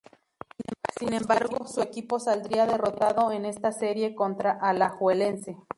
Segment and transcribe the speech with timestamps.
[0.97, 5.57] Sin embargo, su equipo saldría derrotado en esta serie contra Alajuelense.